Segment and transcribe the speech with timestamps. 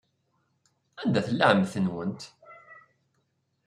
[1.01, 2.21] Anda tella ɛemmti-nwent?